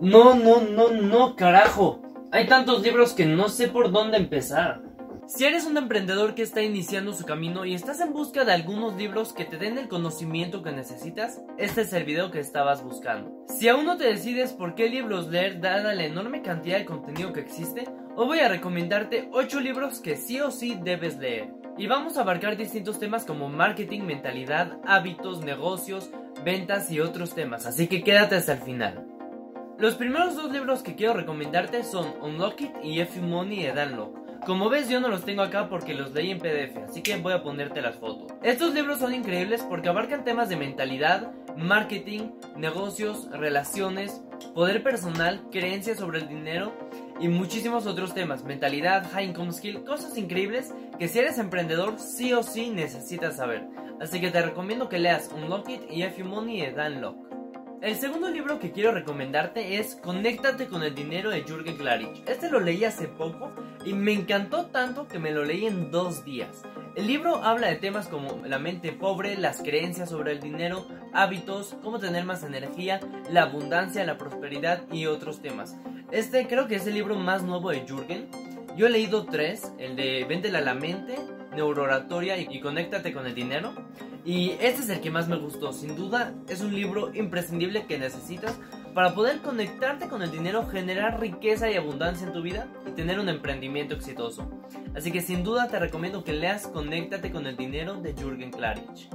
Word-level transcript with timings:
No, 0.00 0.34
no, 0.34 0.60
no, 0.60 0.90
no, 0.90 1.36
carajo. 1.36 2.02
Hay 2.32 2.48
tantos 2.48 2.82
libros 2.82 3.12
que 3.12 3.26
no 3.26 3.48
sé 3.48 3.68
por 3.68 3.92
dónde 3.92 4.16
empezar. 4.16 4.82
Si 5.26 5.44
eres 5.44 5.64
un 5.66 5.76
emprendedor 5.78 6.34
que 6.34 6.42
está 6.42 6.62
iniciando 6.62 7.14
su 7.14 7.24
camino 7.24 7.64
y 7.64 7.74
estás 7.74 8.00
en 8.00 8.12
busca 8.12 8.44
de 8.44 8.52
algunos 8.52 8.96
libros 8.96 9.32
que 9.32 9.44
te 9.44 9.56
den 9.56 9.78
el 9.78 9.88
conocimiento 9.88 10.62
que 10.62 10.72
necesitas, 10.72 11.40
este 11.56 11.82
es 11.82 11.92
el 11.92 12.04
video 12.04 12.30
que 12.30 12.40
estabas 12.40 12.82
buscando. 12.82 13.44
Si 13.48 13.68
aún 13.68 13.86
no 13.86 13.96
te 13.96 14.04
decides 14.04 14.52
por 14.52 14.74
qué 14.74 14.90
libros 14.90 15.28
leer 15.28 15.60
dada 15.60 15.94
la 15.94 16.04
enorme 16.04 16.42
cantidad 16.42 16.76
de 16.76 16.84
contenido 16.84 17.32
que 17.32 17.40
existe, 17.40 17.88
hoy 18.16 18.26
voy 18.26 18.40
a 18.40 18.48
recomendarte 18.48 19.28
8 19.32 19.60
libros 19.60 20.00
que 20.00 20.16
sí 20.16 20.40
o 20.40 20.50
sí 20.50 20.76
debes 20.82 21.16
leer. 21.18 21.54
Y 21.78 21.86
vamos 21.86 22.18
a 22.18 22.22
abarcar 22.22 22.56
distintos 22.56 22.98
temas 22.98 23.24
como 23.24 23.48
marketing, 23.48 24.02
mentalidad, 24.02 24.78
hábitos, 24.84 25.42
negocios, 25.42 26.10
ventas 26.44 26.90
y 26.90 27.00
otros 27.00 27.34
temas, 27.34 27.64
así 27.64 27.86
que 27.86 28.02
quédate 28.02 28.34
hasta 28.34 28.52
el 28.52 28.60
final. 28.60 29.13
Los 29.76 29.96
primeros 29.96 30.36
dos 30.36 30.52
libros 30.52 30.82
que 30.84 30.94
quiero 30.94 31.14
recomendarte 31.14 31.82
son 31.82 32.14
Unlock 32.22 32.60
It 32.60 32.70
y 32.84 33.00
F 33.00 33.20
Money 33.20 33.64
de 33.64 33.72
Dan 33.72 33.96
Lok. 33.96 34.44
Como 34.46 34.70
ves 34.70 34.88
yo 34.88 35.00
no 35.00 35.08
los 35.08 35.24
tengo 35.24 35.42
acá 35.42 35.68
porque 35.68 35.94
los 35.94 36.12
leí 36.12 36.30
en 36.30 36.38
PDF, 36.38 36.76
así 36.88 37.02
que 37.02 37.16
voy 37.16 37.32
a 37.32 37.42
ponerte 37.42 37.82
las 37.82 37.96
fotos. 37.96 38.32
Estos 38.44 38.72
libros 38.72 39.00
son 39.00 39.12
increíbles 39.12 39.62
porque 39.68 39.88
abarcan 39.88 40.22
temas 40.22 40.48
de 40.48 40.56
mentalidad, 40.56 41.32
marketing, 41.56 42.30
negocios, 42.56 43.28
relaciones, 43.32 44.22
poder 44.54 44.84
personal, 44.84 45.42
creencias 45.50 45.98
sobre 45.98 46.20
el 46.20 46.28
dinero 46.28 46.72
y 47.18 47.26
muchísimos 47.26 47.86
otros 47.86 48.14
temas, 48.14 48.44
mentalidad, 48.44 49.10
high 49.12 49.26
income 49.26 49.52
skill, 49.52 49.82
cosas 49.82 50.16
increíbles 50.16 50.72
que 51.00 51.08
si 51.08 51.18
eres 51.18 51.38
emprendedor 51.38 51.98
sí 51.98 52.32
o 52.32 52.44
sí 52.44 52.70
necesitas 52.70 53.36
saber. 53.36 53.66
Así 54.00 54.20
que 54.20 54.30
te 54.30 54.40
recomiendo 54.40 54.88
que 54.88 54.98
leas 55.00 55.30
Unlock 55.34 55.68
It 55.68 55.82
y 55.90 56.02
F 56.02 56.22
Money 56.22 56.60
de 56.60 56.72
Dan 56.72 57.00
Lok. 57.00 57.33
El 57.84 57.96
segundo 57.96 58.30
libro 58.30 58.58
que 58.58 58.72
quiero 58.72 58.92
recomendarte 58.92 59.76
es 59.76 59.96
Conéctate 59.96 60.68
con 60.68 60.82
el 60.82 60.94
dinero 60.94 61.28
de 61.28 61.42
Jürgen 61.42 61.76
Klarich. 61.76 62.22
Este 62.26 62.48
lo 62.48 62.58
leí 62.58 62.82
hace 62.82 63.08
poco 63.08 63.52
y 63.84 63.92
me 63.92 64.14
encantó 64.14 64.64
tanto 64.68 65.06
que 65.06 65.18
me 65.18 65.32
lo 65.32 65.44
leí 65.44 65.66
en 65.66 65.90
dos 65.90 66.24
días. 66.24 66.62
El 66.96 67.06
libro 67.06 67.44
habla 67.44 67.66
de 67.66 67.76
temas 67.76 68.08
como 68.08 68.40
la 68.46 68.58
mente 68.58 68.92
pobre, 68.92 69.36
las 69.36 69.60
creencias 69.60 70.08
sobre 70.08 70.32
el 70.32 70.40
dinero, 70.40 70.86
hábitos, 71.12 71.76
cómo 71.82 71.98
tener 71.98 72.24
más 72.24 72.42
energía, 72.42 73.00
la 73.30 73.42
abundancia, 73.42 74.02
la 74.06 74.16
prosperidad 74.16 74.90
y 74.90 75.04
otros 75.04 75.42
temas. 75.42 75.76
Este 76.10 76.46
creo 76.46 76.66
que 76.66 76.76
es 76.76 76.86
el 76.86 76.94
libro 76.94 77.16
más 77.16 77.42
nuevo 77.42 77.68
de 77.68 77.84
Jürgen. 77.86 78.30
Yo 78.78 78.86
he 78.86 78.90
leído 78.90 79.26
tres, 79.26 79.74
el 79.76 79.94
de 79.94 80.24
Véndela 80.24 80.60
a 80.60 80.62
la 80.62 80.74
mente, 80.74 81.16
Neurooratoria 81.54 82.38
y 82.38 82.60
Conéctate 82.60 83.12
con 83.12 83.26
el 83.26 83.34
dinero. 83.34 83.74
Y 84.24 84.52
este 84.60 84.82
es 84.82 84.88
el 84.88 85.00
que 85.00 85.10
más 85.10 85.28
me 85.28 85.36
gustó. 85.36 85.72
Sin 85.72 85.96
duda 85.96 86.32
es 86.48 86.62
un 86.62 86.74
libro 86.74 87.14
imprescindible 87.14 87.86
que 87.86 87.98
necesitas 87.98 88.58
para 88.94 89.14
poder 89.14 89.40
conectarte 89.40 90.08
con 90.08 90.22
el 90.22 90.30
dinero, 90.30 90.66
generar 90.66 91.20
riqueza 91.20 91.70
y 91.70 91.74
abundancia 91.74 92.26
en 92.26 92.32
tu 92.32 92.40
vida 92.40 92.68
y 92.86 92.92
tener 92.92 93.20
un 93.20 93.28
emprendimiento 93.28 93.94
exitoso. 93.94 94.48
Así 94.96 95.12
que 95.12 95.20
sin 95.20 95.42
duda 95.42 95.68
te 95.68 95.78
recomiendo 95.78 96.24
que 96.24 96.32
leas 96.32 96.66
Conéctate 96.68 97.30
con 97.30 97.46
el 97.46 97.56
dinero 97.56 98.00
de 98.00 98.14
Jürgen 98.14 98.50
Klarich. 98.50 99.08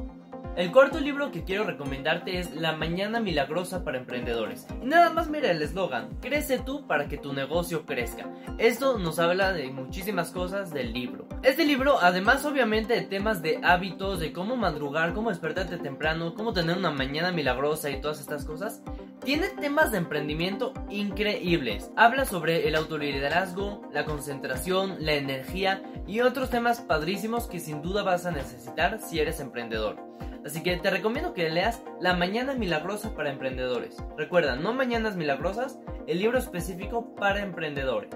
El 0.56 0.72
cuarto 0.72 1.00
libro 1.00 1.32
que 1.32 1.44
quiero 1.44 1.64
recomendarte 1.64 2.38
es 2.40 2.54
La 2.54 2.76
Mañana 2.76 3.20
Milagrosa 3.20 3.84
para 3.84 3.98
Emprendedores. 3.98 4.68
Y 4.82 4.86
nada 4.86 5.10
más 5.12 5.30
mira 5.30 5.52
el 5.52 5.62
eslogan, 5.62 6.10
crece 6.22 6.60
tú 6.60 6.86
para 6.86 7.08
que 7.08 7.18
tu 7.18 7.32
negocio 7.32 7.86
crezca. 7.86 8.28
Esto 8.58 8.98
nos 8.98 9.20
habla 9.20 9.54
de 9.54 9.70
muchísimas 9.72 10.32
cosas 10.32 10.74
del 10.74 10.92
libro. 10.92 11.28
Este 11.44 11.66
libro, 11.66 12.00
además 12.02 12.44
obviamente 12.44 12.94
de 12.94 13.04
temas 13.04 13.42
de 13.42 13.60
hábitos, 13.64 14.20
de 14.20 14.34
cómo 14.34 14.58
madrugar, 14.58 15.14
cómo 15.14 15.30
despertarte 15.30 15.78
temprano, 15.78 16.34
cómo 16.36 16.52
tener 16.52 16.78
una 16.78 16.92
mañana 16.92 17.32
milagrosa 17.32 17.90
y 17.90 18.02
todas 18.02 18.20
estas 18.20 18.44
cosas, 18.44 18.82
tiene 19.24 19.48
temas 19.62 19.92
de 19.92 20.00
emprendimiento 20.00 20.74
increíbles. 20.90 21.92
Habla 21.96 22.26
sobre 22.26 22.68
el 22.68 22.76
autoliderazgo, 22.76 23.82
la 23.94 24.04
concentración, 24.04 24.98
la 25.00 25.14
energía 25.14 25.84
y 26.08 26.22
otros 26.22 26.50
temas 26.50 26.82
padrísimos 26.82 27.48
que 27.48 27.60
sin 27.60 27.82
duda 27.82 28.04
vas 28.04 28.26
a 28.26 28.32
necesitar 28.32 29.00
si 29.00 29.20
eres 29.20 29.40
emprendedor. 29.40 29.98
Así 30.46 30.64
que 30.64 30.78
te 30.78 30.90
recomiendo 30.90 31.34
que 31.34 31.50
leas 31.50 31.82
La 32.00 32.16
Mañana 32.16 32.54
Milagrosa 32.54 33.14
para 33.14 33.32
Emprendedores. 33.32 33.98
Recuerda, 34.18 34.56
no 34.56 34.74
Mañanas 34.74 35.16
Milagrosas, 35.16 35.80
el 36.08 36.20
libro 36.20 36.38
específico 36.38 37.16
para 37.16 37.42
emprendedores. 37.42 38.10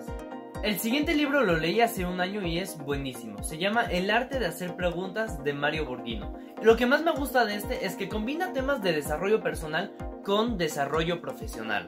El 0.64 0.80
siguiente 0.80 1.14
libro 1.14 1.44
lo 1.44 1.58
leí 1.58 1.82
hace 1.82 2.06
un 2.06 2.22
año 2.22 2.42
y 2.42 2.58
es 2.58 2.78
buenísimo. 2.78 3.44
Se 3.44 3.58
llama 3.58 3.84
El 3.84 4.10
arte 4.10 4.40
de 4.40 4.46
hacer 4.46 4.78
preguntas 4.78 5.44
de 5.44 5.54
Mario 5.54 5.86
Borghino. 5.86 6.34
Lo 6.62 6.78
que 6.78 6.86
más 6.86 7.04
me 7.04 7.12
gusta 7.12 7.44
de 7.44 7.56
este 7.56 7.86
es 7.86 7.98
que 7.98 8.08
combina 8.08 8.54
temas 8.54 8.82
de 8.82 8.94
desarrollo 8.94 9.44
personal 9.44 9.94
con 10.24 10.58
desarrollo 10.58 11.20
profesional. 11.22 11.88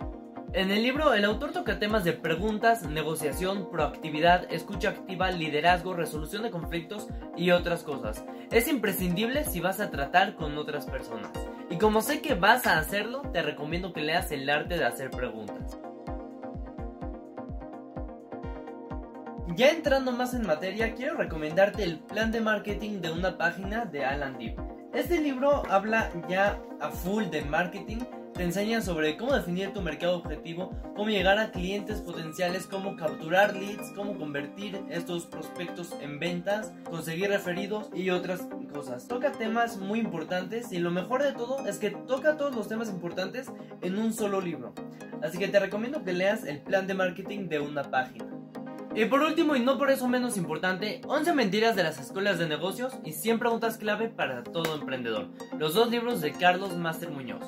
En 0.55 0.71
el 0.71 0.83
libro, 0.83 1.13
el 1.13 1.25
autor 1.25 1.51
toca 1.51 1.79
temas 1.79 2.05
de 2.05 2.13
preguntas, 2.13 2.83
negociación, 2.83 3.69
proactividad, 3.69 4.49
escucha 4.49 4.87
activa, 4.87 5.29
liderazgo, 5.29 5.93
resolución 5.93 6.43
de 6.43 6.49
conflictos 6.49 7.09
y 7.35 7.51
otras 7.51 7.83
cosas. 7.83 8.23
Es 8.51 8.69
imprescindible 8.69 9.43
si 9.43 9.59
vas 9.59 9.81
a 9.81 9.91
tratar 9.91 10.35
con 10.35 10.57
otras 10.57 10.85
personas. 10.85 11.29
Y 11.69 11.75
como 11.77 12.01
sé 12.01 12.21
que 12.21 12.35
vas 12.35 12.67
a 12.67 12.79
hacerlo, 12.79 13.23
te 13.33 13.41
recomiendo 13.41 13.91
que 13.91 13.99
leas 13.99 14.31
El 14.31 14.49
arte 14.49 14.77
de 14.77 14.85
hacer 14.85 15.09
preguntas. 15.09 15.77
Ya 19.57 19.71
entrando 19.71 20.13
más 20.13 20.33
en 20.33 20.47
materia, 20.47 20.95
quiero 20.95 21.15
recomendarte 21.15 21.83
el 21.83 21.99
plan 21.99 22.31
de 22.31 22.39
marketing 22.39 23.01
de 23.01 23.11
una 23.11 23.37
página 23.37 23.83
de 23.83 24.05
Alan 24.05 24.37
Deep. 24.37 24.55
Este 24.93 25.19
libro 25.19 25.63
habla 25.69 26.13
ya 26.29 26.57
a 26.79 26.91
full 26.91 27.25
de 27.25 27.41
marketing 27.41 27.99
te 28.35 28.43
enseñan 28.43 28.83
sobre 28.83 29.15
cómo 29.15 29.33
definir 29.33 29.71
tu 29.71 29.81
mercado 29.81 30.17
objetivo, 30.17 30.71
cómo 30.95 31.09
llegar 31.09 31.39
a 31.39 31.51
clientes 31.51 32.01
potenciales, 32.01 32.67
cómo 32.67 32.97
capturar 32.97 33.55
leads, 33.55 33.91
cómo 33.95 34.17
convertir 34.17 34.83
estos 34.89 35.25
prospectos 35.25 35.95
en 36.01 36.19
ventas, 36.19 36.73
conseguir 36.89 37.29
referidos 37.29 37.89
y 37.95 38.09
otras 38.09 38.41
cosas. 38.73 39.07
Toca 39.07 39.31
temas 39.31 39.77
muy 39.77 39.99
importantes 39.99 40.73
y 40.73 40.79
lo 40.79 40.91
mejor 40.91 41.23
de 41.23 41.31
todo 41.31 41.65
es 41.65 41.77
que 41.77 41.91
toca 41.91 42.35
todos 42.35 42.53
los 42.53 42.67
temas 42.67 42.89
importantes 42.89 43.47
en 43.81 43.97
un 43.97 44.11
solo 44.11 44.41
libro. 44.41 44.73
Así 45.23 45.37
que 45.37 45.47
te 45.47 45.59
recomiendo 45.59 46.03
que 46.03 46.11
leas 46.11 46.43
el 46.43 46.59
plan 46.61 46.87
de 46.87 46.93
marketing 46.93 47.47
de 47.47 47.61
una 47.61 47.83
página. 47.83 48.25
Y 48.95 49.05
por 49.05 49.21
último, 49.21 49.55
y 49.55 49.61
no 49.61 49.77
por 49.77 49.91
eso 49.91 50.07
menos 50.07 50.37
importante, 50.37 51.01
11 51.07 51.33
mentiras 51.33 51.75
de 51.75 51.83
las 51.83 51.99
escuelas 51.99 52.37
de 52.37 52.47
negocios 52.47 52.93
y 53.03 53.13
100 53.13 53.39
preguntas 53.39 53.77
clave 53.77 54.09
para 54.09 54.43
todo 54.43 54.75
emprendedor. 54.75 55.29
Los 55.57 55.73
dos 55.73 55.89
libros 55.89 56.21
de 56.21 56.31
Carlos 56.33 56.77
Master 56.77 57.11
Muñoz. 57.11 57.43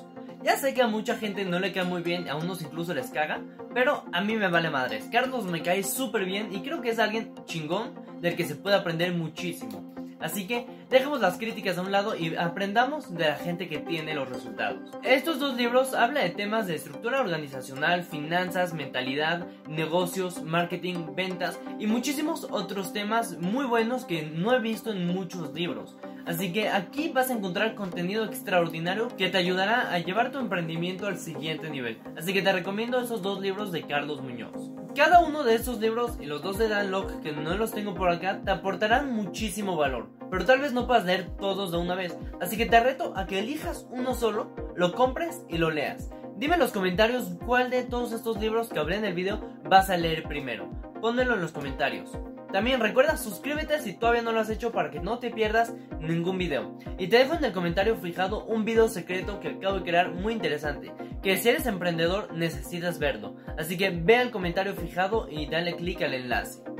Ya 0.47 0.55
sé 0.55 0.73
que 0.73 0.81
a 0.81 0.87
mucha 0.87 1.17
gente 1.17 1.43
no 1.43 1.59
le 1.59 1.73
queda 1.73 1.83
muy 1.83 2.01
bien, 2.01 2.29
a 2.29 2.37
unos 2.37 2.61
incluso 2.61 2.93
les 2.93 3.09
caga, 3.09 3.41
pero 3.73 4.05
a 4.13 4.21
mí 4.21 4.37
me 4.37 4.47
vale 4.47 4.69
madres. 4.69 5.09
Carlos 5.11 5.43
me 5.43 5.61
cae 5.61 5.83
súper 5.83 6.23
bien 6.23 6.55
y 6.55 6.61
creo 6.61 6.81
que 6.81 6.91
es 6.91 6.99
alguien 6.99 7.33
chingón 7.43 7.93
del 8.21 8.37
que 8.37 8.45
se 8.45 8.55
puede 8.55 8.77
aprender 8.77 9.11
muchísimo. 9.11 9.93
Así 10.21 10.47
que 10.47 10.65
dejemos 10.89 11.19
las 11.19 11.37
críticas 11.37 11.77
a 11.77 11.81
un 11.81 11.91
lado 11.91 12.15
y 12.15 12.33
aprendamos 12.37 13.13
de 13.13 13.25
la 13.25 13.35
gente 13.35 13.67
que 13.67 13.79
tiene 13.79 14.15
los 14.15 14.29
resultados. 14.29 14.79
Estos 15.03 15.37
dos 15.37 15.57
libros 15.57 15.93
hablan 15.93 16.23
de 16.23 16.29
temas 16.29 16.65
de 16.65 16.75
estructura 16.75 17.19
organizacional, 17.19 18.03
finanzas, 18.03 18.73
mentalidad, 18.73 19.45
negocios, 19.67 20.41
marketing, 20.43 21.13
ventas 21.13 21.59
y 21.77 21.87
muchísimos 21.87 22.47
otros 22.49 22.93
temas 22.93 23.37
muy 23.37 23.65
buenos 23.65 24.05
que 24.05 24.21
no 24.23 24.53
he 24.53 24.61
visto 24.61 24.93
en 24.93 25.07
muchos 25.07 25.53
libros. 25.53 25.97
Así 26.27 26.51
que 26.51 26.67
aquí 26.67 27.09
vas 27.09 27.29
a 27.29 27.33
encontrar 27.33 27.73
contenido 27.73 28.25
extraordinario 28.25 29.07
que 29.15 29.29
te 29.29 29.37
ayudará 29.37 29.93
a 29.93 29.99
llevar 29.99 30.29
tu 30.29 30.39
emprendimiento 30.39 31.07
al 31.07 31.17
siguiente 31.17 31.69
nivel. 31.69 31.99
Así 32.17 32.33
que 32.33 32.41
te 32.41 32.51
recomiendo 32.51 32.99
esos 32.99 33.21
dos 33.21 33.39
libros 33.39 33.71
de 33.71 33.83
Carlos 33.83 34.21
Muñoz. 34.21 34.71
Cada 34.93 35.21
uno 35.21 35.43
de 35.43 35.55
estos 35.55 35.79
libros 35.79 36.17
y 36.19 36.25
los 36.25 36.41
dos 36.41 36.57
de 36.57 36.67
Dan 36.67 36.91
Locke 36.91 37.21
que 37.21 37.31
no 37.31 37.55
los 37.55 37.71
tengo 37.71 37.95
por 37.95 38.09
acá 38.09 38.41
te 38.43 38.51
aportarán 38.51 39.13
muchísimo 39.13 39.77
valor, 39.77 40.09
pero 40.29 40.43
tal 40.43 40.59
vez 40.59 40.73
no 40.73 40.85
puedas 40.85 41.05
leer 41.05 41.29
todos 41.37 41.71
de 41.71 41.77
una 41.77 41.95
vez, 41.95 42.17
así 42.41 42.57
que 42.57 42.65
te 42.65 42.79
reto 42.79 43.13
a 43.15 43.25
que 43.25 43.39
elijas 43.39 43.87
uno 43.91 44.15
solo, 44.15 44.49
lo 44.75 44.93
compres 44.93 45.43
y 45.47 45.59
lo 45.59 45.69
leas. 45.69 46.09
Dime 46.35 46.55
en 46.55 46.59
los 46.59 46.71
comentarios 46.71 47.37
cuál 47.45 47.69
de 47.69 47.83
todos 47.83 48.11
estos 48.11 48.37
libros 48.37 48.69
que 48.69 48.79
hablé 48.79 48.97
en 48.97 49.05
el 49.05 49.13
video 49.13 49.39
vas 49.63 49.89
a 49.89 49.97
leer 49.97 50.23
primero. 50.23 50.67
Pónmelo 50.99 51.35
en 51.35 51.41
los 51.41 51.51
comentarios. 51.51 52.11
También 52.51 52.79
recuerda 52.79 53.17
suscríbete 53.17 53.79
si 53.79 53.93
todavía 53.93 54.21
no 54.21 54.31
lo 54.31 54.39
has 54.39 54.49
hecho 54.49 54.71
para 54.71 54.89
que 54.89 54.99
no 54.99 55.19
te 55.19 55.31
pierdas 55.31 55.73
ningún 55.99 56.37
video. 56.37 56.77
Y 56.97 57.07
te 57.07 57.17
dejo 57.17 57.35
en 57.35 57.43
el 57.43 57.51
comentario 57.51 57.95
fijado 57.97 58.45
un 58.45 58.65
video 58.65 58.87
secreto 58.87 59.39
que 59.39 59.49
acabo 59.49 59.79
de 59.79 59.83
crear 59.83 60.11
muy 60.11 60.33
interesante, 60.33 60.93
que 61.21 61.37
si 61.37 61.49
eres 61.49 61.65
emprendedor 61.65 62.33
necesitas 62.33 62.99
verlo. 62.99 63.35
Así 63.57 63.77
que 63.77 63.89
ve 63.89 64.17
al 64.17 64.31
comentario 64.31 64.75
fijado 64.75 65.27
y 65.29 65.47
dale 65.47 65.75
click 65.75 66.01
al 66.01 66.13
enlace. 66.13 66.67